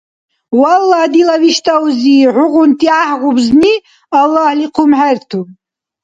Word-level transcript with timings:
Валлагь, 0.59 1.09
дила 1.13 1.35
виштӀал 1.41 1.83
узи, 1.87 2.17
хӀугъунти 2.33 2.87
гӀяхӀгъубзни 2.91 3.73
Аллагьли 4.19 4.65
хъумхӀерту. 4.73 5.41